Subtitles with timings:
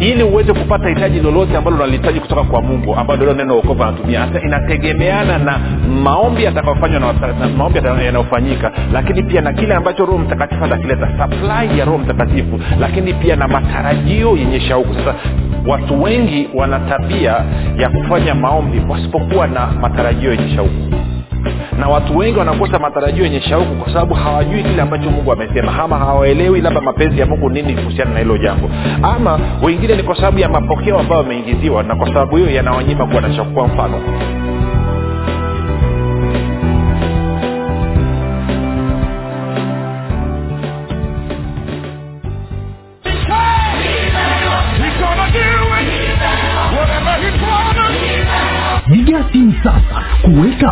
[0.00, 4.20] ili uweze kupata hitaji lolote ambalo unalihitaji kutoka kwa mungu ambalo ndilo neno wokovu anatumia.
[4.20, 5.58] Hata inategemeana na
[6.02, 11.78] maombi yatakayofanywa na, na maombi yanayofanyika lakini pia na kile ambacho roho mtakatifu atakileta supply
[11.78, 14.94] ya roho mtakatifu lakini pia na matarajio yenye shauku.
[14.94, 15.14] Sasa
[15.66, 17.44] watu wengi wana tabia
[17.78, 20.96] ya kufanya maombi wasipokuwa na matarajio yenye shauku
[21.78, 25.98] na watu wengi wanakosa matarajio yenye shauku kwa sababu hawajui kile ambacho mungu amesema ama
[25.98, 28.70] hawaelewi labda mapenzi ya mungu nini kuhusiana na hilo jambo.
[29.02, 33.20] Ama wengine ni kwa sababu ya mapokeo ambayo wameingiziwa na kwa sababu hiyo yanawanyima kuwa
[33.20, 34.00] na shauku kwa mfano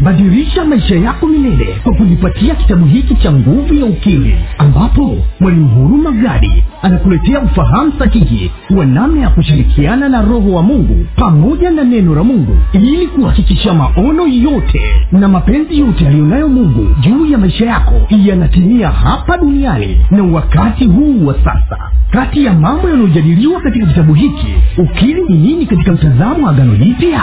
[0.00, 6.10] badilisha maisha yako milele kwa kujipatia kitabu hiki cha nguvu ya ukimwi ambapo mwalimu huruma
[6.12, 12.14] gadi anakuletea ufahamu sahihi wa namna ya kushirikiana na roho wa mungu pamoja na neno
[12.14, 14.80] la mungu ili kuhakikisha maono yote
[15.12, 21.26] na mapenzi yote yaliyonayo mungu juu ya maisha yako yanatimia hapa duniani na wakati huu
[21.26, 21.78] wa sasa.
[22.10, 24.46] Kati ya mambo yanayojadiliwa katika kitabu hiki
[24.78, 27.22] ukili ni nini katika mtazamo wa agano jipya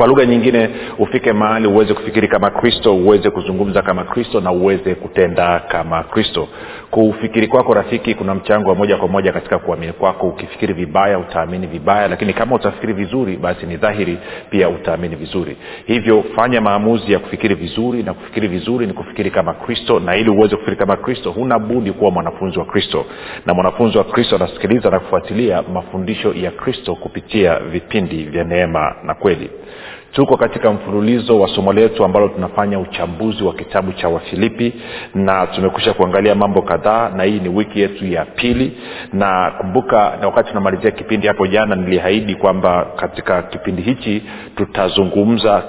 [0.00, 4.94] kwa lugha nyingine ufike mahali uweze kufikiri kama kristo uweze kuzungumza kama kristo na uweze
[4.94, 6.48] kutenda kama kristo.
[6.90, 10.28] Kufikiri kwako rafiki kuna mchango wa moja kwa moja katika kuamini kwako.
[10.28, 14.18] Ukifikiri vibaya utaamini vibaya lakini kama utafikiri vizuri basi ni dhahiri
[14.50, 15.56] pia utaamini vizuri.
[15.86, 20.30] Hivyo fanya maamuzi ya kufikiri vizuri na kufikiri vizuri ni kufikiri kama kristo na ili
[20.30, 23.06] uweze kufikiri kama kristo huna budi kuwa mwanafunzi wa kristo.
[23.46, 29.14] Na mwanafunzi wa kristo anasikiliza na kufuatilia mafundisho ya kristo kupitia vipindi vya neema na
[29.14, 29.50] kweli
[30.12, 34.72] tuko katika mfululizo wa somo letu ambalo tunafanya uchambuzi wa kitabu cha wafilipi
[35.14, 38.72] na tumekwisha kuangalia mambo kadhaa na hii ni wiki yetu ya pili.
[39.12, 44.22] Na kumbuka na wakati tunamalizia kipindi hapo jana niliahidi kwamba katika kipindi hichi
[44.56, 45.62] tutazungumza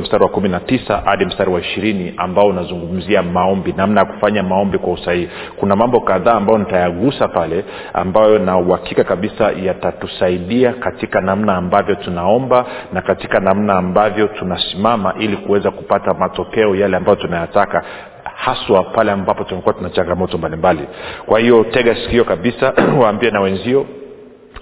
[0.00, 4.42] mstari wa kumi na tisa hadi mstari wa ishirini ambao unazungumzia maombi namna ya kufanya
[4.42, 5.28] maombi kwa usahihi.
[5.56, 7.64] Kuna mambo kadhaa ambayo nitayagusa pale
[7.94, 15.36] ambayo na uhakika kabisa yatatusaidia katika namna ambavyo tunaomba na katika namna ambavyo tunasimama ili
[15.36, 17.84] kuweza kupata matokeo yale ambayo tunayataka
[18.34, 20.88] haswa pale ambapo tumekuwa tuna changamoto mbalimbali.
[21.26, 22.72] Kwa hiyo tega sikio kabisa
[23.02, 23.86] waambie na wenzio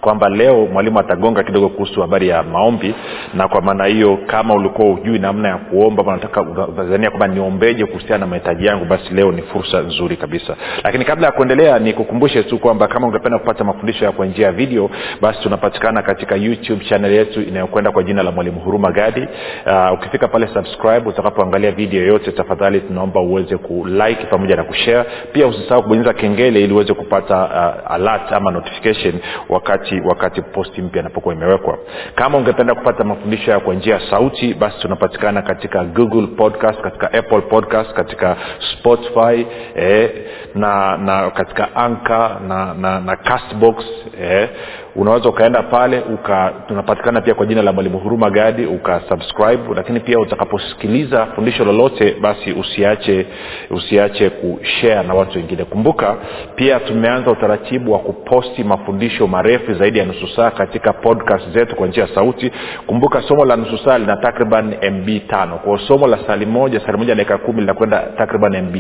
[0.00, 2.94] kwamba leo mwalimu atagonga kidogo kuhusu habari ya maombi
[3.35, 8.19] na kwa maana hiyo kama ulikuwa ujui namna ya kuomba nataka unadhania kwamba niombeje kuhusiana
[8.19, 10.56] na mahitaji yangu basi leo ni fursa nzuri kabisa.
[10.85, 14.52] Lakini kabla ya kuendelea nikukumbushe tu kwamba kama ungependa kupata mafundisho ya kwa njia ya
[14.52, 19.20] video basi tunapatikana katika youtube channel yetu inayokwenda kwa jina la mwalimu huruma gadi.
[19.67, 25.05] Uh, ukifika pale subscribe utakapoangalia video yote tafadhali tunaomba uweze kulike pamoja na kushare.
[25.32, 29.14] Pia usisahau kubonyeza kengele ili uweze kupata uh, alert ama notification
[29.49, 31.78] wakati wakati wakati posti mpya inapokuwa imewekwa.
[32.14, 37.12] Kama ungependa kupata mafundisho ya kwa njia ya sauti basi tunapatikana katika google podcast katika
[37.12, 38.37] apple podcast katika
[38.72, 40.10] spotify eh,
[40.54, 43.84] na na katika anka na na, na castbox
[44.20, 44.48] eh,
[44.96, 50.19] unaweza ukaenda pale uka tunapatikana pia kwa jina la mwalimu huruma gadi ukasubscribe lakini pia
[50.19, 53.26] utakaposikiliza fundisho lolote basi usiache
[53.70, 55.64] usiache kushare na watu wengine.
[55.64, 56.16] Kumbuka
[56.54, 61.87] pia tumeanza utaratibu wa kuposti mafundisho marefu zaidi ya nusu saa katika podcast zetu kwa
[61.87, 62.52] njia ya sauti.
[62.87, 65.56] Kumbuka somo la nusu saa lina takriban mb tano.
[65.58, 68.76] Kwao somo la sali moja sali moja dakika kumi linakwenda takriban mb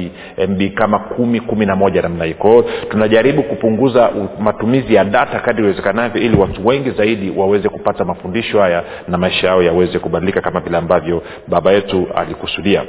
[0.48, 2.34] mb kama kumi kumi na moja namna hii.
[2.34, 4.10] Kwao tunajaribu kupunguza
[4.40, 9.46] matumizi ya data kadri iwezekanavyo ili watu wengi zaidi waweze kupata mafundisho haya na maisha
[9.46, 12.84] yao yaweze kubadilika kama vile ambavyo baba yetu alikusudia.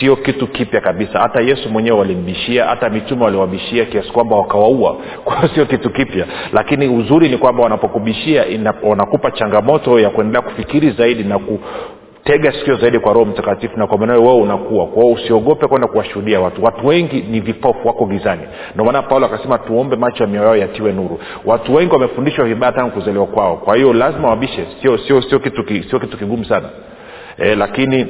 [0.00, 1.18] Sio kitu kipya kabisa.
[1.20, 4.96] Hata yesu mwenyewe walimbishia hata mitume waliwabishia kiasi kwamba wakawaua.
[5.24, 6.26] Kwao sio kitu kipya.
[6.52, 8.44] Lakini uzuri ni kwamba wanapokubishia
[8.82, 11.60] wanakupa changamoto ya kuendelea kufikiri zaidi na ku
[12.28, 14.86] tega sikio zaidi kwa roho mtakatifu na kwa maana wewe unakuwa.
[14.86, 16.64] Kwao usiogope kwenda kuwashuhudia watu.
[16.64, 18.42] Watu wengi ni vipofu wako gizani.
[18.74, 21.20] Ndio maana paulo akasema tuombe macho ya mioyo yao yatiwe nuru.
[21.44, 23.56] Watu wengi wamefundishwa vibaya tangu kuzaliwa kwao.
[23.56, 24.66] Kwa hiyo lazima wabishe.
[24.82, 26.68] Sio sio sio kitu sio kitu kigumu sana.
[27.38, 28.06] E, lakini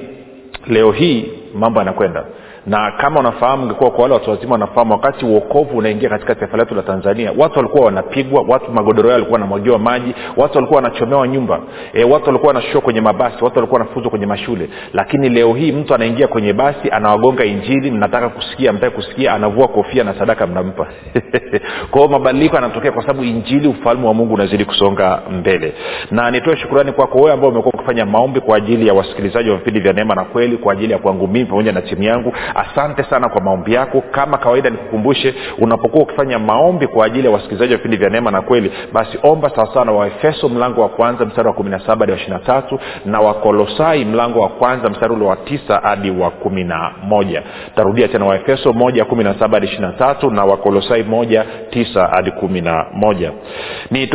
[0.67, 2.25] leo hii mambo yanakwenda
[2.69, 6.75] na kama unafahamu ingekuwa kwa wale watu wazima wanafahamu wakati uokovu unaingia katika taifa letu
[6.75, 11.61] la tanzania watu walikuwa wanapigwa watu magodoro yao walikuwa wanamwagiwa maji watu walikuwa wanachomewa nyumba
[11.93, 14.69] e, watu walikuwa wanashushwa kwenye mabasi watu walikuwa wanafuzwa kwenye mashule.
[14.93, 20.05] Lakini leo hii mtu anaingia kwenye basi anawagonga injili mnataka kusikia mtaki kusikia anavua kofia
[20.05, 20.87] na sadaka mnampa.
[21.91, 25.73] Kwao mabadiliko yanatokea kwa sababu injili ufalme wa mungu unazidi kusonga mbele.
[26.11, 29.81] Na nitoe shukurani kwako wewe ambao umekuwa ukifanya maombi kwa ajili ya wasikilizaji wa vipindi
[29.81, 33.29] vya neema na kweli kwa ajili ya kwangu mimi pamoja na timu yangu asante sana
[33.29, 34.03] kwa maombi yako.
[34.11, 38.43] Kama kawaida nikukumbushe unapokuwa ukifanya maombi kwa ajili ya wasikilizaji wa vipindi vya neema na
[38.43, 42.13] kweli basi omba sawasawa na waefeso mlango wa kwanza mstari wa kumi na saba hadi
[42.13, 42.35] wa ishiri
[43.05, 47.43] na wakolosai mlango wa kwanza mstari ule wa tisa hadi wa kumi na moja.
[47.75, 49.83] Tarudia tena waefeso moja kumi na saba hadi ishiri
[50.45, 52.87] wakolosai moja tisa hadi kumi na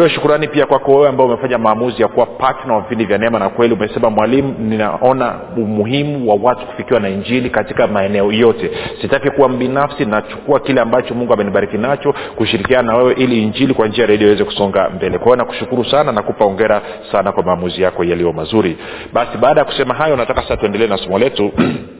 [0.09, 3.49] shukurani pia kwako wewe ambao umefanya maamuzi ya kuwa patna wa vipindi vya neema na
[3.49, 3.73] kweli.
[3.73, 8.71] Umesema mwalimu ninaona umuhimu wa watu kufikiwa na injili katika maeneo yote.
[9.01, 13.87] Sitaki kuwa mbinafsi nachukua kile ambacho mungu amenibariki nacho kushirikiana na wewe ili injili kwa
[13.87, 15.17] njia redio iweze kusonga mbele.
[15.17, 18.77] Kwa hiyo nakushukuru sana nakupa ongera sana kwa maamuzi yako yaliyo mazuri.
[19.13, 21.51] Basi baada ya kusema hayo nataka sasa tuendelee na somo letu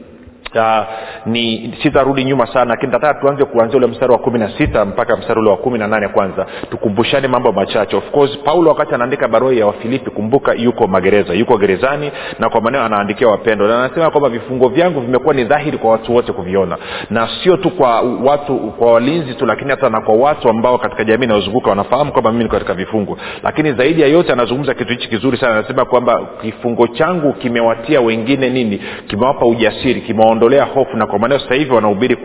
[0.54, 0.84] Uh,
[1.26, 5.16] ni sitarudi nyuma sana lakini nataka tuanze kuanzia ule mstari wa kumi na sita mpaka
[5.16, 6.46] mstari ule wa kumi na nane kwanza.
[6.70, 7.96] Tukumbushane mambo machache.
[7.96, 12.60] Of course paulo wakati anaandika barua ya wafilipi kumbuka yuko magereza yuko gerezani na kwa
[12.60, 16.78] maneo anaandikia wapendo na anasema kwamba vifungo vyangu vimekuwa ni dhahiri kwa watu wote kuviona.
[17.10, 21.04] Na sio tu kwa watu kwa walinzi tu lakini hata na kwa watu ambao katika
[21.04, 23.18] jamii inayozunguka wanafahamu kwamba mimi niko katika vifungo.
[23.42, 28.50] Lakini zaidi ya yote anazungumza kitu hichi kizuri sana anasema kwamba kifungo changu kimewatia wengine
[28.50, 28.80] nini?
[29.06, 32.16] Kimewapa ujasiri kimewaondoa kuondolea hofu na kwa maneo sasa hivi wanahubiri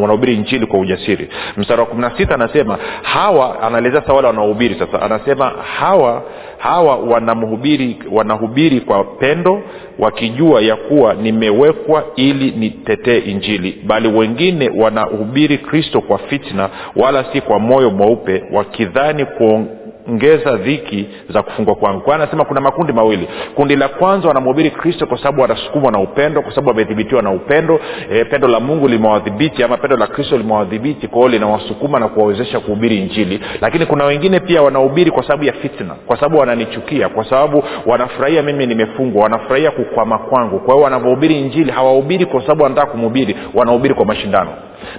[0.00, 1.28] wanahubiri injili kwa ujasiri.
[1.56, 5.44] Mstari wa kumi na sita anasema hawa anaelezea sa wale wanaohubiri sasa anasema
[5.78, 6.22] hawa
[6.58, 9.62] hawa wanamhubiri wanahubiri kwa pendo
[9.98, 13.82] wakijua ya kuwa nimewekwa ili nitetee injili.
[13.86, 19.66] Bali wengine wanahubiri kristo kwa fitna wala si kwa moyo mweupe wakidhani kuong
[20.08, 23.28] ongeza dhiki za kufungwa kwangu kwa anasema kuna makundi mawili.
[23.54, 27.80] Kundi la kwanza wanamhubiri kristo kwa sababu wanasukumwa na upendo kwa sababu wamedhibitiwa na upendo.
[28.12, 32.98] E, pendo la mungu limewadhibiti ama pendo la kristo limewadhibiti kwao linawasukuma na kuwawezesha kuhubiri
[32.98, 33.40] injili.
[33.60, 38.42] Lakini kuna wengine pia wanahubiri kwa sababu ya fitna kwa sababu wananichukia kwa sababu wanafurahia
[38.42, 40.58] mimi nimefungwa wanafurahia kukwama kwangu.
[40.58, 44.50] Kwa hiyo wanavyohubiri injili hawahubiri kwa sababu wanataka kumhubiri wanahubiri kwa mashindano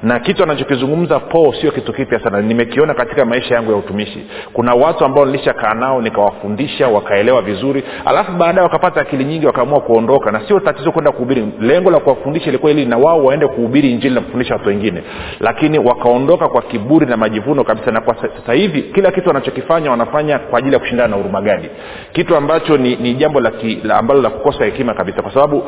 [0.03, 2.41] na kitu anachokizungumza paul sio kitu kipya sana.
[2.41, 4.27] Nimekiona katika maisha yangu ya utumishi.
[4.53, 7.83] Kuna watu ambao nilishakaa nao nikawafundisha wakaelewa vizuri.
[8.05, 10.31] Alafu baadaye wakapata akili nyingi wakaamua kuondoka.
[10.31, 11.47] Na sio tatizo kwenda kuhubiri.
[11.61, 15.03] Lengo la kuwafundisha ilikuwa ili na wao waende kuhubiri injili na kufundisha watu wengine.
[15.39, 17.91] Lakini wakaondoka kwa kiburi na majivuno kabisa.
[17.91, 21.69] Na kwa sasa hivi kila kitu wanachokifanya wanafanya kwa ajili ya kushindana na urumagadi
[22.11, 25.21] kitu ambacho ni, ni jambo la, ki, la ambalo la kukosa hekima kabisa.
[25.21, 25.63] Kwa sababu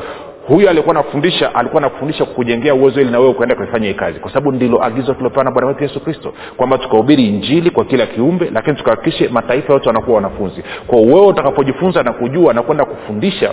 [0.49, 4.19] huyu alikuwa nakufundisha alikuwa nakufundisha kukujengea uwezo ili na wewe ukaenda kuifanya hii kazi.
[4.19, 8.05] Kwa sababu ndilo agizo tuliopewa na bwana wetu yesu kristo kwamba tukahubiri injili kwa kila
[8.07, 10.63] kiumbe lakini tukahakikishe mataifa yote wanakuwa wanafunzi.
[10.87, 13.51] Kwa wewe utakapojifunza na kujua na kwenda kufundisha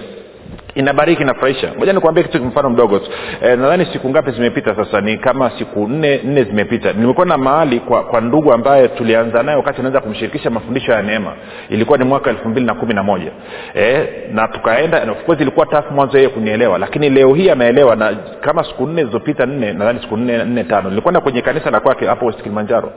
[0.76, 1.72] inabariki inafurahisha.
[1.78, 3.10] Moja nikuambia kitu mfano mdogo tu.
[3.42, 5.00] E, nadhani siku ngapi zimepita sasa?
[5.00, 6.92] Ni kama siku nne nne zimepita.
[6.92, 11.32] Nimekuwa na mahali kwa, kwa ndugu ambaye tulianza naye wakati naweza kumshirikisha mafundisho ya neema.
[11.70, 13.30] Ilikuwa ni mwaka elfu mbili na kumi na moja.
[13.74, 16.78] E, na tukaenda of ilikuwa tafu mwanzo yeye kunielewa.
[16.78, 20.90] Lakini leo hii ameelewa na kama siku nne zilizopita nne nadhani siku nne nne tano.
[20.90, 22.92] Nilikwenda kwenye kanisa la kwake hapo west kilimanjaro.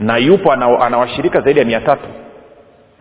[0.00, 2.04] Na yupo anawashirika zaidi ya mia tatu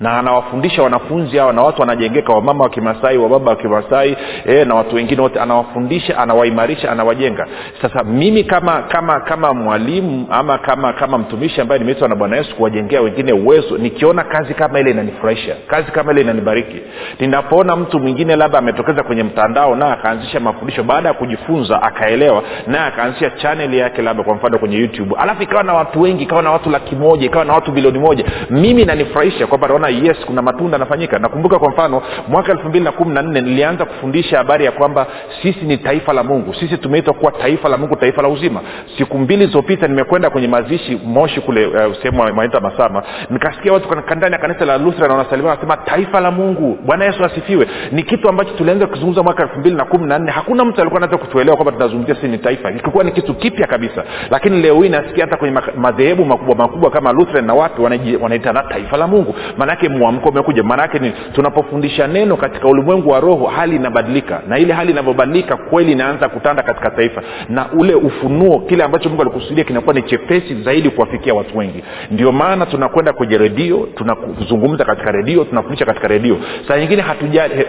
[0.04, 4.76] na anawafundisha wanafunzi hawa na watu wanajengeka wamama wa kimasai wababa wa kimasai e, na
[4.76, 7.48] watu wengine wote anawafundisha anawaimarisha anawajenga.
[7.82, 12.56] Sasa mimi kama kama kama mwalimu ama kama kama mtumishi ambaye nimeitwa na bwana yesu
[12.56, 16.78] kuwajengea wengine uwezo nikiona kazi kama ile inanifurahisha kazi kama ile inanibariki.
[17.20, 22.86] Ninapoona mtu mwingine labda ametokeza kwenye mtandao naye akaanzisha mafundisho baada ya kujifunza akaelewa naye
[22.86, 26.52] akaanzisha chaneli yake labda kwa mfano kwenye youtube alafu ikawa na watu wengi ikawa na
[26.52, 30.76] watu laki moja ikawa na watu bilioni moja mimi nanifurahisha kwamba naona yes kuna matunda
[30.76, 31.20] yanafanyika.
[31.20, 35.08] Nakumbuka kwa mfano mwaka elfu mbili na kumi na nne nilianza kufundisha habari ya kwamba
[35.42, 36.54] sisi ni taifa la mungu.
[36.54, 38.62] Sisi tumeitwa kuwa taifa la mungu taifa la uzima.
[38.98, 43.04] Siku mbili zilizopita nimekwenda kwenye mazishi moshi kule uh, sehemu wanaita masama.
[43.30, 47.68] Nikasikia watu ndani ya kanisa la luthran wanasalimia wanasema taifa la mungu bwana yesu asifiwe.
[47.92, 50.32] Ni kitu ambacho tulianza kuzungumza mwaka elfu mbili na kumi na nne.
[50.32, 52.72] Hakuna mtu alikuwa anaweza kutuelewa kwamba tunazungumzia sisi ni taifa.
[52.72, 54.04] Kilikuwa ni kitu kipya kabisa.
[54.32, 57.84] Lakini leo hii nasikia hata kwenye madhehebu makubwa makubwa kama luthran na watu
[58.22, 59.36] wanaitana taifa la mungu
[59.74, 60.64] maanake mwamko umekuja.
[60.64, 64.42] Maanaake ni tunapofundisha neno katika ulimwengu wa roho hali inabadilika.
[64.48, 67.22] Na ile hali inavyobadilika kweli inaanza kutanda katika taifa.
[67.50, 71.84] Na ule ufunuo kile ambacho mungu alikusudia kinakuwa ni chepesi zaidi kuwafikia watu wengi.
[72.12, 76.38] Ndio maana tunakwenda kwenye redio tunazungumza katika redio tunafundisha katika redio.
[76.68, 77.66] Saa nyingine hatujali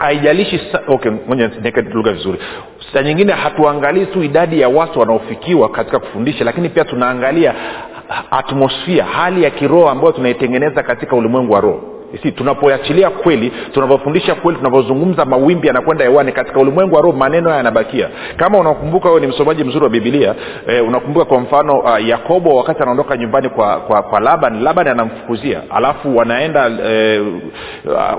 [0.00, 1.12] haijalishi okay
[1.92, 2.38] lugha vizuri.
[2.92, 7.54] Saa nyingine hatuangalii tu idadi ya watu wanaofikiwa katika kufundisha lakini pia tunaangalia
[8.30, 15.24] atmosfia hali ya kiroho ambayo tunaitengeneza katika ulimwengu wa roho tunapoachilia kweli tunavyofundisha kweli tunavyozungumza
[15.24, 18.08] mawimbi yanakwenda hewani katika ulimwengu wa roho maneno haya yanabakia.
[18.36, 20.34] Kama unakumbuka ni msomaji mzuri wa bibilia
[20.66, 25.60] eh, unakumbuka kwa mfano uh, yakobo wakati anaondoka nyumbani kwa, kwa, kwa laban laban anamfukuzia
[25.70, 27.22] alafu wanaenda eh,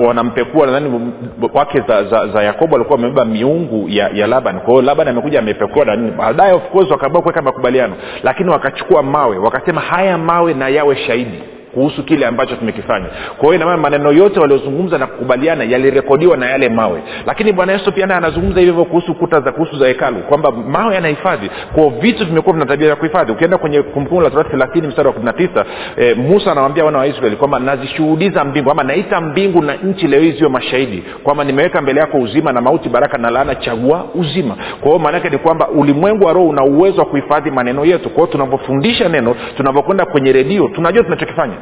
[0.06, 1.12] wanampekua nadhani
[1.54, 4.60] wake za, za, za yakobo alikuwa wamebeba miungu ya, ya laban.
[4.60, 9.82] Kwa hiyo laban amekuja amepekua na baadaye of wakaamua kuweka makubaliano lakini wakachukua mawe wakasema
[9.82, 13.06] haya mawe na yawe shahidi kuhusu kile ambacho tumekifanya.
[13.38, 17.02] Kwa hiyo inamaana maneno yote waliozungumza na kukubaliana yalirekodiwa na yale mawe.
[17.26, 20.96] Lakini bwana yesu pia naye anazungumza hivyo kuhusu kuta za kuhusu za hekalu kwamba mawe
[20.96, 21.50] yanahifadhi.
[21.74, 23.32] Kwao vitu vimekuwa vina tabia ya kuhifadhi.
[23.32, 25.66] Ukienda kwenye kumbukumbu la torati thelathini mstari wa kumi na tisa
[25.98, 30.22] e, musa anawambia wana wa israeli kwamba nazishuhudiza mbingu ama naita mbingu na nchi leo
[30.22, 34.56] hii ziwe mashahidi kwamba nimeweka mbele yako uzima na mauti baraka na laana chagua uzima.
[34.80, 38.10] Kwa hiyo maanaake ni kwamba ulimwengu wa roho una uwezo wa kuhifadhi maneno yetu.
[38.10, 41.56] Kwao tunavyofundisha neno tunavyokwenda kwenye redio tunajua tunachokifanya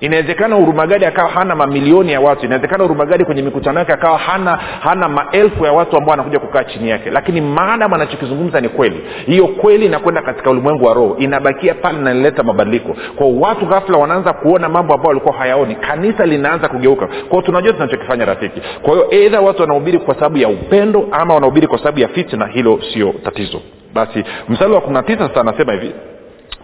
[0.00, 2.44] inawezekana hurumagadi akawa hana mamilioni ya watu.
[2.46, 6.88] Inawezekana hurumagadi kwenye mikutano yake akawa hana hana maelfu ya watu ambao wanakuja kukaa chini
[6.88, 7.10] yake.
[7.10, 9.00] Lakini maadam anachokizungumza ni kweli.
[9.26, 11.16] Hiyo kweli inakwenda katika ulimwengu wa roho.
[11.18, 12.96] Inabakia pale na inaleta mabadiliko.
[13.16, 15.74] Kwao watu ghafla wanaanza kuona mambo ambayo walikuwa hayaoni.
[15.74, 17.08] Kanisa linaanza kugeuka.
[17.28, 18.60] Kwao tunajua tunachokifanya rafiki.
[18.82, 22.46] Kwa hiyo eidha watu wanahubiri kwa sababu ya upendo ama wanahubiri kwa sababu ya fitna
[22.46, 23.60] hilo sio tatizo.
[23.94, 25.92] Basi mstari wa kumi na tisa sasa anasema hivi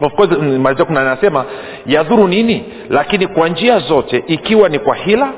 [0.03, 1.45] of course malizia kuna anasema
[1.87, 2.65] yadhuru nini?
[2.91, 5.33] Lakini kwa njia zote ikiwa ni kwa hila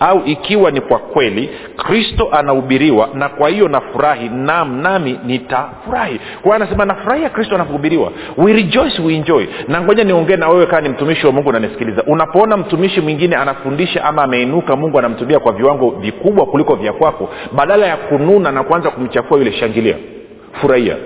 [0.00, 6.20] au ikiwa ni kwa kweli kristo anahubiriwa na kwa hiyo nafurahi nam nami nitafurahi.
[6.42, 9.46] Kwa anasema nafurahia kristo anapohubiriwa we rejoice we enjoy.
[9.68, 12.02] Na ngoja niongee na wewe kaa ni mtumishi wa mungu unanisikiliza.
[12.06, 17.86] Unapoona mtumishi mwingine anafundisha ama ameinuka mungu anamtumia kwa viwango vikubwa kuliko vya kwako badala
[17.86, 19.96] ya kununa na kuanza kumchafua yule shangilia
[20.52, 20.96] furahia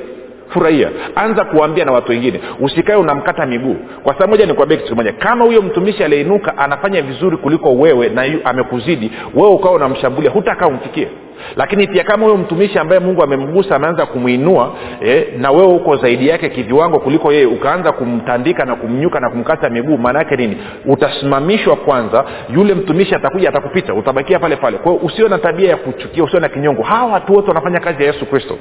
[0.48, 0.88] furahia.
[1.14, 3.76] Anza kuwaambia na watu wengine usikae unamkata miguu.
[4.02, 8.24] Kwa sababu moja nikuambia kitu kimoja kama huyo mtumishi aliyeinuka anafanya vizuri kuliko wewe na
[8.24, 11.08] yu, amekuzidi wewe ukawa unamshambulia hutakaa umfikie.
[11.56, 16.28] Lakini pia kama huyo mtumishi ambaye mungu amemgusa ameanza kumwinua eh, na wewe uko zaidi
[16.28, 20.56] yake kiviwango kuliko yeye ukaanza kumtandika na kumnyuka na kumkata miguu maana yake nini?
[20.86, 22.24] Utasimamishwa kwanza
[22.54, 24.78] yule mtumishi atakuja atakupita utabakia pale pale.
[24.78, 26.82] Kwao usio na tabia ya kuchukia usio na kinyongo.
[26.82, 28.58] Hawa watu wote wanafanya kazi ya yesu kristo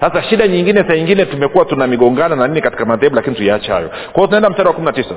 [0.00, 3.88] sasa shida nyingine saa nyingine tumekuwa tuna migongana na nini katika madhehebu lakini tuiache hayo
[3.88, 5.14] kwa hiyo tunaenda mstari wa kumi na tisa.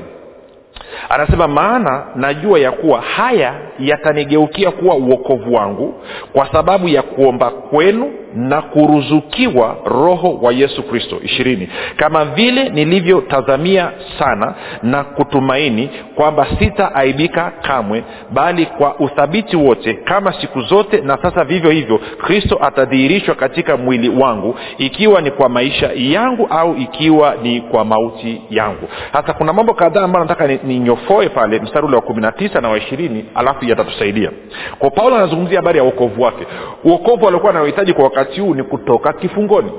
[1.10, 5.94] Anasema maana najua ya kuwa haya yatanigeukia kuwa uokovu wangu
[6.34, 11.70] kwa sababu ya kuomba kwenu na kuruzukiwa roho wa yesu kristo ishirini.
[11.96, 20.62] Kama vile nilivyotazamia sana na kutumaini kwamba sitaaibika kamwe bali kwa uthabiti wote kama siku
[20.62, 26.48] zote na sasa vivyo hivyo kristo atadhihirishwa katika mwili wangu ikiwa ni kwa maisha yangu
[26.50, 28.90] au ikiwa ni kwa mauti yangu.
[29.14, 32.62] Sasa kuna mambo kadhaa ambayo nataka ninyofoe ni pale mstari ule wa kumi na tisa
[32.62, 34.32] na wa ishirini alafu yatatusaidia.
[34.80, 36.46] Kwa paulo anazungumzia habari ya uokovu wake.
[36.84, 39.72] Uokovu aliokuwa anaohitaji kwa wakati huu ni kutoka kifungoni.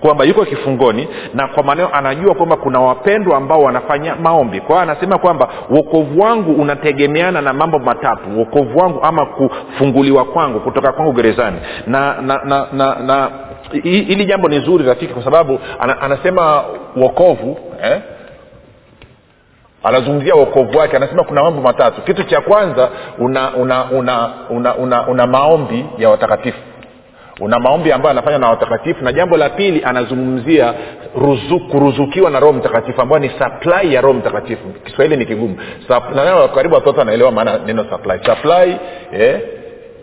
[0.00, 4.60] Kwamba yuko kifungoni na kwa maneno anajua kwamba kuna wapendwa ambao wanafanya maombi.
[4.60, 8.22] Kwa hiyo anasema kwamba uokovu wangu unategemeana na mambo matatu.
[8.36, 11.56] Uokovu wangu ama kufunguliwa kwangu kutoka kwangu gerezani.
[11.86, 13.30] Na na na, na, na
[13.82, 16.64] hili jambo ni zuri rafiki kwa sababu ana, anasema
[16.96, 18.00] uokovu eh?
[19.84, 22.02] anazungumzia uokovu wake anasema kuna mambo matatu.
[22.02, 26.58] Kitu cha kwanza una una una una, una, una maombi ya watakatifu
[27.40, 29.04] una maombi ambayo anafanywa na watakatifu.
[29.04, 30.74] Na jambo la pili anazungumzia
[31.16, 34.68] ruzu, kuruzukiwa na roho mtakatifu ambayo ni supply ya roho mtakatifu.
[34.84, 35.56] Kiswahili ni kigumu.
[36.54, 38.20] Karibu watoto anaelewa maana neno supply.
[38.24, 38.76] Supply
[39.12, 39.40] eh,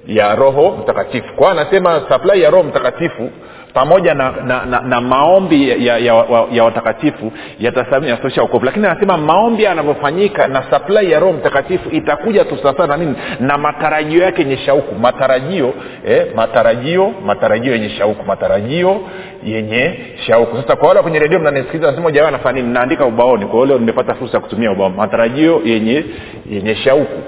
[0.07, 1.33] ya roho mtakatifu.
[1.35, 3.29] Kwao anasema supply ya roho mtakatifu
[3.73, 9.17] pamoja na, na, na, na maombi ya, ya, ya, ya watakatifu yatasababisha ukovu lakini anasema
[9.17, 13.15] maombi yanavyofanyika na supply ya roho mtakatifu itakuja tu sasa na nini?
[13.39, 14.95] Na matarajio yake yenye shauku.
[14.95, 15.73] Matarajio
[16.07, 19.01] eh, matarajio matarajio yenye shauku matarajio
[19.43, 20.57] yenye shauku.
[20.61, 22.73] Sasa kwa wale kwenye redio mnanisikiliza nasema jawa nafanya nini?
[22.73, 23.45] Naandika ubaoni.
[23.45, 26.05] Kwa leo nimepata fursa ya kutumia ubao matarajio yenye
[26.51, 27.21] yenye shauku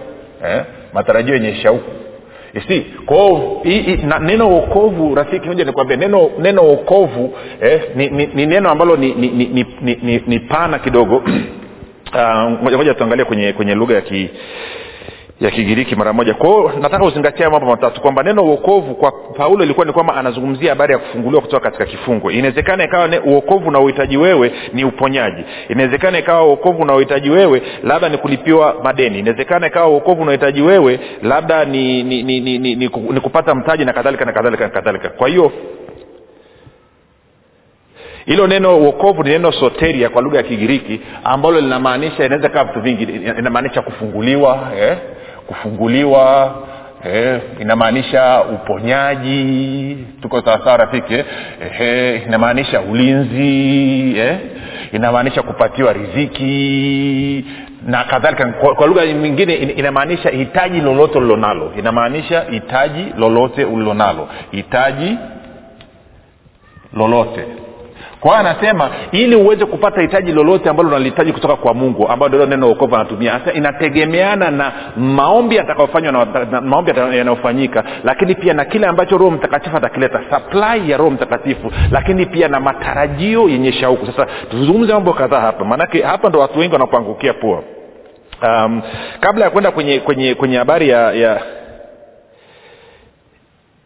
[0.47, 0.62] eh,
[0.93, 1.91] matarajio yenye shauku
[2.67, 3.62] si kwao
[4.21, 9.13] neno uokovu rafiki moja nikwambia neno neno uokovu eh, ni, ni, ni neno ambalo ni,
[9.13, 11.23] ni, ni, ni, ni, ni, pana kidogo.
[12.63, 14.29] Ngoja uh, tuangalie kwenye kwenye lugha ya ki
[15.39, 16.34] ya kigiriki mara moja.
[16.34, 20.93] Kwao nataka uzingatia mambo matatu kwamba neno uokovu kwa paulo ilikuwa ni kwamba anazungumzia habari
[20.93, 22.32] ya kufunguliwa kutoka katika kifungo.
[22.32, 25.43] Inawezekana ikawa uokovu unaohitaji wewe ni uponyaji.
[25.69, 29.19] Inawezekana ikawa uokovu unaohitaji wewe labda ni kulipiwa madeni.
[29.19, 33.86] Inawezekana ikawa uokovu unaohitaji wewe labda ni ni, ni, ni, ni, ni, ni kupata mtaji
[33.86, 35.10] na kadhalika na kadhalika na kadhalika.
[35.10, 35.52] Kwa hiyo
[38.25, 42.82] hilo neno uokovu ni neno soteria kwa lugha ya kigiriki ambalo linamaanisha inaweza kaa vitu
[42.82, 43.04] vingi.
[43.39, 44.97] Inamaanisha kufunguliwa eh?
[45.49, 46.55] Kufunguliwa
[47.05, 51.25] eh, inamaanisha uponyaji tuko sawasawa rafiki eh?
[51.79, 54.38] Eh, inamaanisha ulinzi eh?
[54.91, 57.45] inamaanisha kupatiwa riziki
[57.88, 65.17] na kadhalika kwa, kwa lugha nyingine inamaanisha hitaji lolote ulilonalo inamaanisha hitaji lolote ulilonalo hitaji
[66.93, 67.45] lolote
[68.19, 72.45] kwa hiyo anasema ili uweze kupata hitaji lolote ambalo unalihitaji kutoka kwa mungu ambayo ndio
[72.45, 73.32] neno okovu anatumia.
[73.39, 79.32] Sasa inategemeana na maombi yatakayofanywa na, na maombi yanayofanyika lakini pia na kile ambacho roho
[79.32, 84.05] mtakatifu atakileta supply ya roho mtakatifu lakini pia na matarajio yenye shauku.
[84.05, 87.63] Sasa tuzungumze mambo kadhaa hapa maanake hapa ndo watu wengi wanapoangukia pua
[88.47, 88.82] um,
[89.19, 91.41] kabla ya kwenda kwenye kwenye kwenye habari ya, ya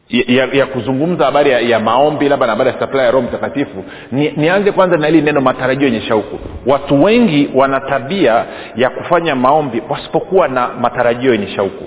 [0.10, 3.84] ya, ya kuzungumza habari ya, ya maombi labda na habari ya supply ya roho mtakatifu
[4.12, 6.40] ni, nianze kwanza na hili neno matarajio yenye shauku.
[6.66, 11.84] Watu wengi wana tabia ya kufanya maombi wasipokuwa na matarajio yenye shauku.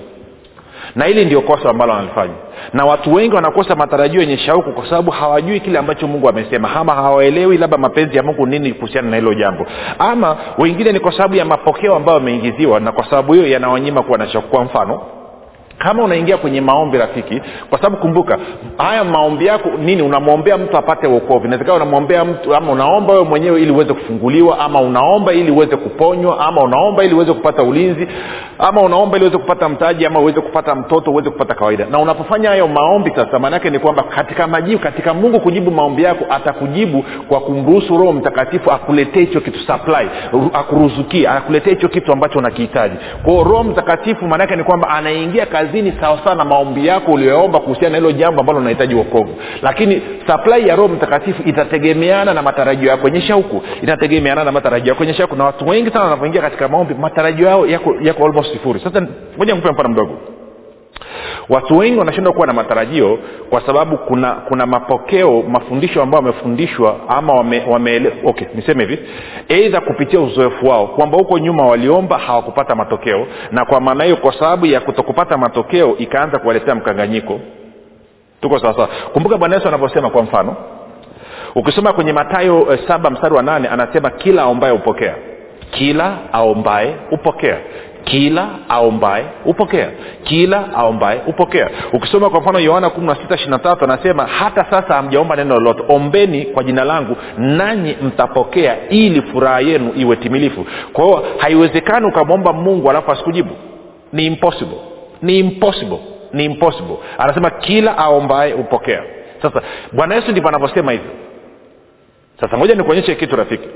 [0.95, 2.33] Na hili ndio kosa ambalo wanalifanya.
[2.73, 6.93] Na watu wengi wanakosa matarajio yenye shauku kwa sababu hawajui kile ambacho mungu amesema ama
[6.95, 9.65] hawaelewi labda mapenzi ya mungu nini kuhusiana na hilo jambo.
[9.99, 14.17] Ama wengine ni kwa sababu ya mapokeo ambayo wameingiziwa na kwa sababu hiyo yanawanyima kuwa
[14.17, 14.47] na shauku.
[14.49, 15.01] Kwa mfano
[15.77, 18.37] kama unaingia kwenye maombi rafiki kwa sababu kumbuka
[18.77, 23.61] haya maombi yako nini unamwombea mtu apate uokovu inawezekana unamwombea mtu ama unaomba wewe mwenyewe
[23.61, 28.07] ili uweze kufunguliwa ama unaomba ili uweze kuponywa ama unaomba ili uweze kupata ulinzi
[28.59, 31.85] ama unaomba ili uweze kupata mtaji ama uweze kupata mtoto uweze kupata kawaida.
[31.85, 36.25] Na unapofanya hayo maombi sasa maanaake ni kwamba katika majibu katika mungu kujibu maombi yako
[36.29, 40.09] atakujibu kwa kumruhusu roho mtakatifu akuletee hicho kitu supply
[40.53, 42.95] akuruzukie akuletee hicho kitu ambacho unakihitaji.
[43.23, 47.97] Kwao roho mtakatifu maanaake ni kwamba anaingia kazini sawasawa na maombi yako uliyoomba kuhusiana na
[47.97, 53.21] hilo jambo ambalo unahitaji wokovu lakini supply ya roho mtakatifu itategemeana na matarajio yako yenye
[53.21, 53.61] shauku.
[53.81, 55.35] Itategemeana na matarajio yako yenye shauku.
[55.35, 58.79] Na watu wengi sana wanapoingia katika maombi matarajio yao yako, yako almost sifuri.
[58.79, 60.19] Sasa moja nikupe mfano mdogo
[61.49, 67.33] watu wengi wanashindwa kuwa na matarajio kwa sababu kuna kuna mapokeo mafundisho ambayo wamefundishwa ama
[67.33, 68.99] wame, wame okay niseme hivi.
[69.49, 74.33] Eidha kupitia uzoefu wao kwamba huko nyuma waliomba hawakupata matokeo na kwa maana hiyo kwa
[74.33, 77.39] sababu ya kutokupata matokeo ikaanza kuwaletea mkanganyiko.
[78.41, 80.55] Tuko sawasawa kumbuka bwana yesu anavyosema kwa mfano
[81.55, 85.15] ukisoma kwenye matayo eh, saba mstari wa nane anasema kila aombaye hupokea.
[85.71, 87.57] Kila aombaye hupokea
[88.09, 89.89] kila aombaye hupokea
[90.23, 94.93] kila aombaye hupokea ukisoma kwa mfano yohana kumi na sita ishiri tatu anasema hata sasa
[94.93, 95.83] hamjaomba neno lolote.
[95.93, 100.65] Ombeni kwa jina langu nanyi mtapokea ili furaha yenu iwe timilifu.
[100.93, 103.51] Kwa hiyo haiwezekani ukamwomba mungu alafu asikujibu.
[104.13, 104.77] Ni impossible.
[105.21, 105.99] Ni impossible.
[106.33, 106.97] Ni impossible.
[107.17, 109.03] Anasema kila aombaye hupokea
[109.41, 111.11] sasa bwana yesu ndivyo anavyosema hivyo.
[112.41, 113.67] Sasa moja nikuonyeshe kitu rafiki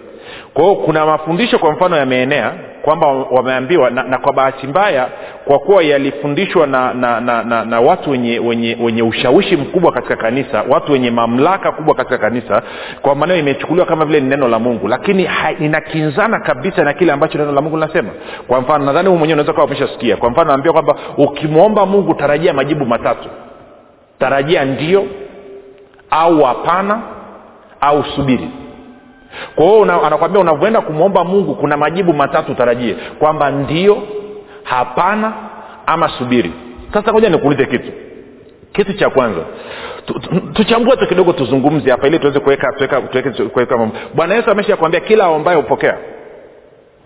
[0.53, 5.07] kwa hiyo kuna mafundisho kwa mfano yameenea kwamba wameambiwa na, na kwa bahati mbaya
[5.45, 10.15] kwa kuwa yalifundishwa na na, na, na na watu wenye, wenye wenye ushawishi mkubwa katika
[10.15, 12.61] kanisa watu wenye mamlaka kubwa katika kanisa
[13.01, 14.87] kwa maneo imechukuliwa kama vile ni neno la mungu.
[14.87, 18.09] Lakini inakinzana kabisa na kile ambacho neno la mungu linasema.
[18.47, 20.17] Kwa mfano nadhani huu mwenyewe unaweza kawa umeshasikia.
[20.17, 23.29] Kwa mfano naambia kwamba ukimwomba mungu tarajia majibu matatu.
[24.19, 25.03] Tarajia ndio
[26.11, 27.01] au hapana
[27.81, 28.49] au subiri
[29.55, 32.95] kwa hiyo anakwambia unavyoenda kumwomba mungu kuna majibu matatu utarajie.
[33.19, 33.97] Kwamba ndio
[34.63, 35.33] hapana
[35.85, 36.51] ama subiri.
[36.93, 37.91] Sasa ngoja nikuulize kitu.
[38.73, 39.41] Kitu cha kwanza.
[40.05, 42.67] Tu- tu- tuchambue tu kidogo tuzungumze hapa ili tuweze kuweka
[44.13, 45.97] bwana yesu amesha kuambia kila aombaye hupokea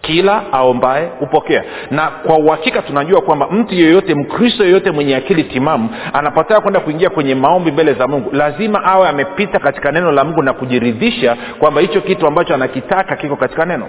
[0.06, 1.64] kila aombaye hupokea.
[1.92, 7.10] Na kwa uhakika tunajua kwamba mtu yeyote mkristo yeyote mwenye akili timamu anapotaka kwenda kuingia
[7.10, 11.82] kwenye maombi mbele za mungu lazima awe amepita katika neno la mungu na kujiridhisha kwamba
[11.82, 13.88] hicho kitu ambacho anakitaka kiko katika neno.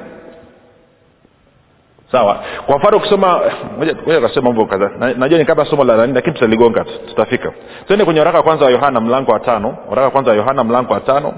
[2.13, 2.41] Sawa?
[2.67, 3.41] Kwa mfano ukisoma
[3.79, 4.91] ngoja mambo kadhaa.
[5.17, 7.53] Najua ni somo la nani lakini tutaligonga tutafika.
[7.87, 9.77] Tuende kwenye waraka wa kwanza wa yohana mlango wa tano.
[9.89, 11.33] Waraka kwanza wa yohana mlango wa tano.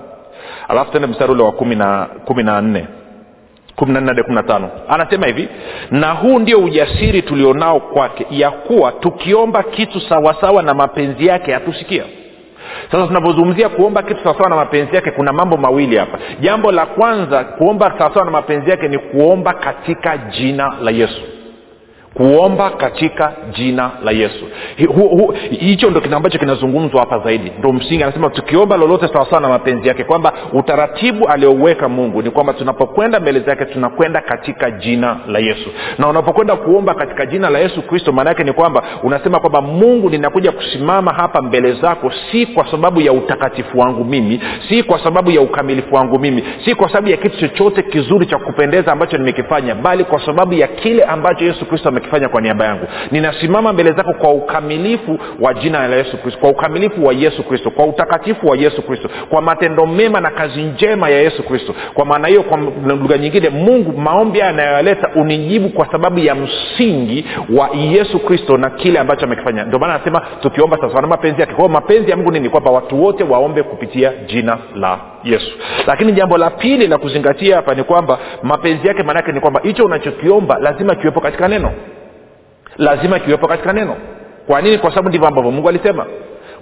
[0.68, 2.86] Alafu tuende mstari ule wa kumi na nne
[3.78, 4.70] kumi na nne hadi kumi na tano.
[4.88, 5.48] Anasema hivi
[5.90, 12.04] na huu ndio ujasiri tulionao kwake ya kuwa tukiomba kitu sawasawa na mapenzi yake hatusikia.
[12.90, 16.18] Sasa tunapozungumzia kuomba kitu sawasawa na mapenzi yake kuna mambo mawili hapa.
[16.40, 21.20] Jambo la kwanza kuomba sawasawa na mapenzi yake ni kuomba katika jina la yesu
[22.14, 24.44] kuomba katika jina la yesu.
[25.50, 27.52] Hicho ndo kile ambacho kinazungumzwa hapa zaidi.
[27.58, 32.52] Ndo msingi anasema tukiomba lolote sawasawa na mapenzi yake kwamba utaratibu aliouweka mungu ni kwamba
[32.52, 35.70] tunapokwenda mbele zake tunakwenda katika jina la yesu.
[35.98, 40.10] Na unapokwenda kuomba katika jina la yesu kristo maana yake ni kwamba unasema kwamba mungu
[40.10, 45.30] ninakuja kusimama hapa mbele zako si kwa sababu ya utakatifu wangu mimi si kwa sababu
[45.30, 49.74] ya ukamilifu wangu mimi si kwa sababu ya kitu chochote kizuri cha kupendeza ambacho nimekifanya
[49.74, 52.86] bali kwa sababu ya kile ambacho yesu kristo amekifanya kwa niaba yangu.
[53.10, 57.70] Ninasimama mbele zako kwa ukamilifu wa jina la yesu kristo kwa ukamilifu wa yesu kristo
[57.70, 61.74] kwa utakatifu wa yesu kristo kwa matendo mema na kazi njema ya yesu kristo.
[61.94, 67.24] Kwa maana hiyo kwa lugha nyingine mungu maombi haya anayoyaleta unijibu kwa sababu ya msingi
[67.56, 69.64] wa yesu kristo na kile ambacho amekifanya.
[69.64, 71.54] Ndio maana anasema tukiomba sasa na mapenzi yake.
[71.54, 75.50] Kwao mapenzi ya mungu nini kwamba watu wote waombe kupitia jina la yesu.
[75.86, 79.84] Lakini jambo la pili la kuzingatia hapa ni kwamba mapenzi yake maanaake ni kwamba hicho
[79.84, 81.72] unachokiomba lazima kiwepo katika neno
[82.78, 83.96] lazima kiwepo katika neno.
[84.46, 84.78] Kwa nini?
[84.78, 86.06] Kwa sababu ndivyo ambavyo mungu alisema.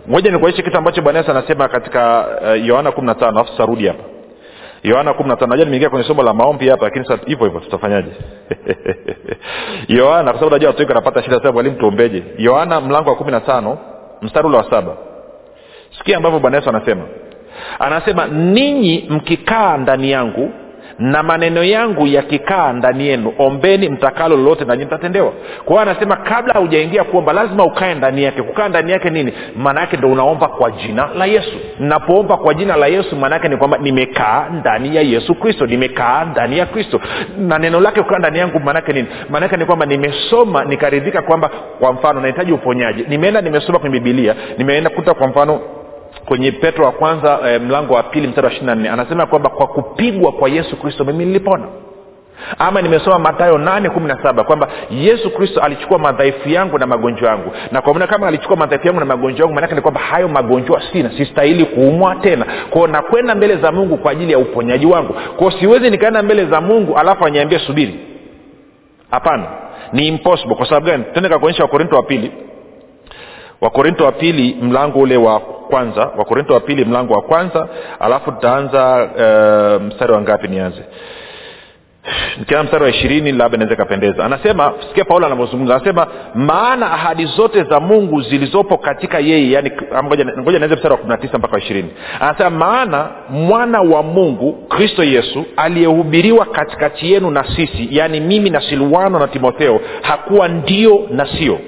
[0.06, 4.02] Moja nikuonyeshe kitu ambacho bwana yesu anasema katika uh, yohana kumi na tano tutarudi hapa.
[4.82, 8.10] Yohana kumi na tano najua nimeingia kwenye somo la maombi hapa lakini hivyo hivyo tutafanyaje?
[9.98, 12.22] Yohana kwa sababu najua watu wengi wanapata shida sasa mwalimu tuombeje?
[12.38, 13.78] Yohana mlango wa kumi na tano
[14.22, 14.96] mstari ule wa saba.
[15.98, 17.02] Sikia ambavyo bwana yesu anasema.
[17.78, 20.50] Anasema ninyi mkikaa ndani yangu
[20.98, 25.32] na maneno yangu yakikaa ndani yenu ombeni mtakalo lolote nanyi mtatendewa.
[25.64, 28.42] Kwa anasema kabla haujaingia kuomba lazima ukae ndani yake.
[28.42, 29.32] Kukaa ndani yake nini?
[29.56, 31.56] Maana yake ndo unaomba kwa jina la yesu.
[31.80, 36.58] Napoomba kwa jina la yesu maana ni kwamba nimekaa ndani ya yesu kristo nimekaa ndani
[36.58, 37.00] ya kristo.
[37.38, 39.08] Na neno lake kukaa ndani yangu maana nini?
[39.30, 41.48] Maana ni kwamba nimesoma nikaridhika kwamba
[41.80, 43.04] kwa mfano nahitaji uponyaji.
[43.08, 45.60] Nimeenda nimesoma kwenye bibilia nimeenda kuta kwa mfano
[46.26, 49.48] kwenye petro wa kwanza e, mlango wa pili mstari wa ishiri na nne anasema kwamba
[49.50, 51.64] kwa kupigwa kwa yesu kristo mimi nilipona.
[52.58, 57.28] Ama nimesoma matayo nane kumi na saba kwamba yesu kristo alichukua madhaifu yangu na magonjwa
[57.30, 57.50] yangu.
[57.72, 60.82] Na kwa maana kama alichukua madhaifu yangu na magonjwa yangu maanake ni kwamba hayo magonjwa
[60.92, 62.46] sina sistahili kuumwa tena.
[62.70, 65.14] Kwao nakwenda mbele za mungu kwa ajili ya uponyaji wangu.
[65.36, 67.94] Kwao siwezi nikaenda mbele za mungu alafu aniambie subiri.
[69.10, 69.46] Hapana.
[69.92, 70.54] Ni impossible.
[70.56, 71.04] Kwa sababu gani?
[71.14, 72.32] Tende kakuonyesha wakorinto wa pili.
[73.60, 77.68] Wakorinto wa pili mlango ule wa kwanza wakorinto wa pili mlango wa kwanza
[78.00, 80.82] alafu tutaanza e, mstari wa ngapi nianze?
[82.38, 84.24] Nikiana mstari wa ishirini labda inaweza ikapendeza.
[84.24, 85.74] Anasema sikia paulo anavyozungumza.
[85.76, 89.70] Anasema maana ahadi zote za mungu zilizopo katika yeye yani
[90.02, 91.88] ngoja naweze mstari wa kumi na tisa mpaka ishirini.
[92.20, 98.60] Anasema maana mwana wa mungu kristo yesu aliyehubiriwa katikati yenu na sisi yaani mimi na
[98.60, 101.58] silwano na timotheo hakuwa ndio na sio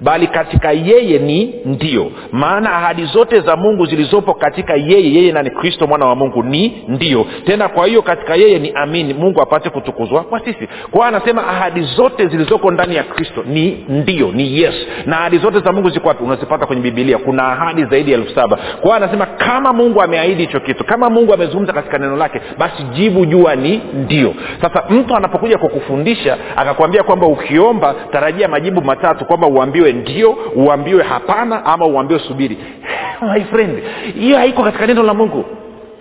[0.00, 2.10] bali katika yeye ni ndio.
[2.32, 6.84] Maana ahadi zote za mungu zilizopo katika yeye yeye nani kristo mwana wa mungu ni
[6.88, 7.26] ndio.
[7.46, 10.68] Tena kwa hiyo katika yeye ni amini mungu apate kutukuzwa kwa sisi.
[10.90, 14.74] Kwa anasema ahadi zote zilizoko ndani ya kristo ni ndio ni yes.
[15.06, 18.58] Na ahadi zote za mungu ziko unazipata kwenye bibilia kuna ahadi zaidi ya elfu saba.
[18.80, 23.26] Kwa anasema kama mungu ameahidi hicho kitu kama mungu amezungumza katika neno lake basi jibu
[23.26, 24.34] jua ni ndio.
[24.60, 31.64] Sasa mtu anapokuja kukufundisha akakwambia kwamba ukiomba tarajia majibu matatu kwamba uambiwe ndio uambiwe hapana
[31.64, 32.58] ama uambiwe subiri.
[33.34, 33.82] My friend
[34.14, 35.44] hiyo haiko katika neno la mungu.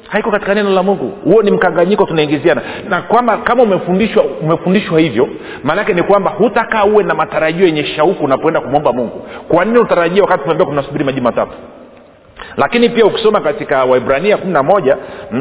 [0.09, 1.11] Haiko katika neno la mungu.
[1.23, 2.61] Huo ni mkanganyiko tunaingiziana.
[2.89, 5.29] Na kwamba kama umefundishwa umefundishwa hivyo
[5.63, 9.21] maanake ni kwamba hutakaa uwe na matarajio yenye shauku unapoenda kumwomba mungu.
[9.47, 11.51] Kwa nini utarajia wakati tunaambia kunasubiri majibu matatu?
[12.57, 14.97] Lakini pia ukisoma katika waibrania kumi na moja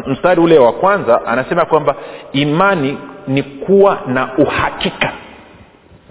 [0.06, 1.94] mstari ule wa kwanza anasema kwamba
[2.32, 5.12] imani ni kuwa na uhakika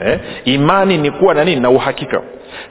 [0.06, 0.20] eh?
[0.46, 1.62] imani ni kuwa na nini?
[1.62, 2.22] Na uhakika.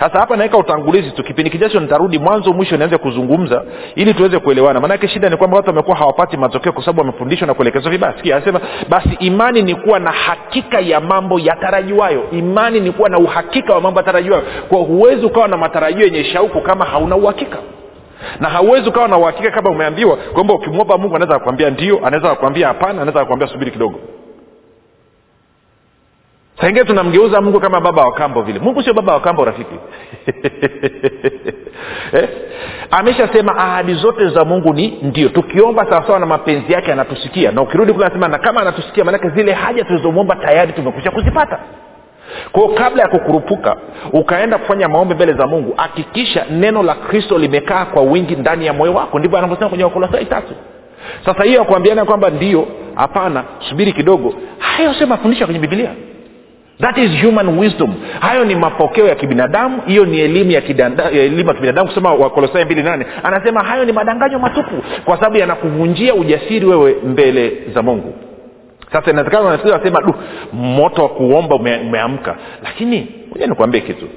[0.00, 1.22] Sasa hapa naweka utangulizi tu.
[1.24, 3.62] Kipindi kijacho nitarudi mwanzo mwisho nianze kuzungumza
[3.94, 4.80] ili tuweze kuelewana.
[4.80, 8.14] Maanake shida ni kwamba watu wamekuwa hawapati matokeo kwa sababu wamefundishwa na kuelekezwa vibaya.
[8.16, 12.22] Sikia anasema basi imani ni kuwa na hakika ya mambo yatarajiwayo.
[12.32, 14.42] Imani ni kuwa na uhakika wa mambo yatarajiwayo.
[14.68, 17.58] Kwa huwezi ukawa na matarajio yenye shauku kama hauna uhakika.
[18.40, 22.68] Na hauwezi ukawa na uhakika kama umeambiwa kwamba ukimwomba mungu anaweza kukwambia ndio anaweza kukwambia
[22.68, 23.98] hapana anaweza kukwambia subiri kidogo
[26.60, 28.58] saingine tunamgeuza mungu kama baba wa kambo vile.
[28.58, 29.74] Mungu sio baba wa kambo rafiki.
[32.12, 32.28] Eh?
[32.90, 35.28] ameshasema ahadi zote za mungu ni ndio.
[35.28, 37.52] Tukiomba sawasawa na mapenzi yake anatusikia.
[37.52, 41.58] Na ukirudi kule anasema na kama anatusikia maanake zile haja tulizomwomba tayari tumekwisha kuzipata.
[42.52, 43.76] Kwao kabla ya kukurupuka
[44.12, 48.72] ukaenda kufanya maombi mbele za mungu hakikisha neno la kristo limekaa kwa wingi ndani ya
[48.72, 49.18] moyo wako.
[49.18, 50.54] Ndivyo anavyosema kwenye wakolosai tatu.
[51.24, 54.34] Sasa hiyo akuambiana kwamba ndio hapana subiri kidogo.
[54.58, 55.90] Hayo sio mafundisho kwenye bibilia
[56.80, 57.94] that is human wisdom.
[58.20, 60.62] Hayo ni mapokeo ya kibinadamu hiyo ni elimu ya,
[61.12, 63.06] elimu ya kibinadamu kusema wakolosai mbili nane.
[63.22, 68.14] Anasema hayo ni madanganyo matupu kwa sababu yanakuvunjia ujasiri wewe mbele za mungu.
[68.92, 70.14] Sasa inawezekana wasema du
[70.52, 72.36] moto wa kuomba umeamka.
[72.62, 74.08] Lakini moja nikuambie kitu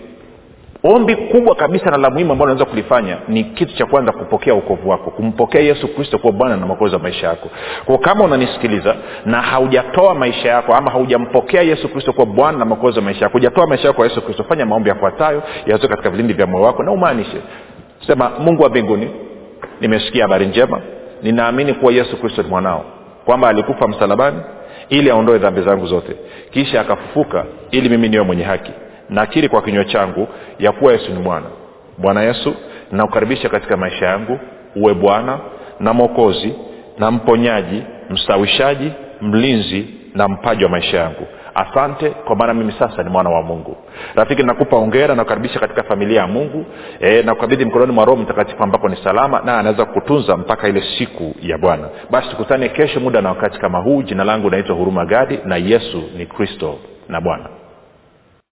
[0.84, 4.90] ombi kubwa kabisa na la muhimu ambalo unaweza kulifanya ni kitu cha kwanza kupokea ukovu
[4.90, 7.50] wako kumpokea yesu kristo kuwa bwana na mwokozi wa maisha yako.
[7.86, 13.00] Kwa kama unanisikiliza na haujatoa maisha yako ama haujampokea yesu kristo kuwa bwana na mwokozi
[13.00, 16.34] wa maisha yako hujatoa maisha yako kwa yesu kristo fanya maombi yafuatayo yazoe katika vilindi
[16.34, 17.38] vya moyo wako na umaanishe.
[18.08, 19.10] Sema mungu wa mbinguni
[19.82, 20.82] nimesikia habari njema.
[21.24, 22.86] Ninaamini kuwa yesu kristo ni mwanao
[23.26, 24.38] kwamba alikufa msalabani
[24.90, 26.16] ili aondoe dhambi zangu zote.
[26.52, 28.72] Kisha akafufuka ili mimi niwe mwenye haki
[29.14, 30.28] nakiri kwa kinywa changu
[30.60, 31.46] ya kuwa yesu ni bwana.
[31.98, 32.54] Bwana yesu
[32.92, 34.40] nakukaribisha katika maisha yangu
[34.76, 35.40] uwe bwana
[35.80, 36.54] na mwokozi
[36.98, 41.28] na mponyaji mstawishaji mlinzi na mpaji wa maisha yangu.
[41.56, 43.78] Asante kwa maana mimi sasa ni mwana wa mungu.
[44.16, 46.66] Rafiki nakupa ongera nakukaribisha katika familia ya mungu.
[47.00, 51.36] E, nakukabidhi mkononi mwa roho mtakatifu ambako ni salama na anaweza kukutunza mpaka ile siku
[51.42, 51.90] ya bwana.
[52.12, 54.02] Basi tukutane kesho muda na wakati kama huu.
[54.02, 56.76] Jina langu naitwa huruma gadi na yesu ni kristo
[57.10, 57.46] na bwana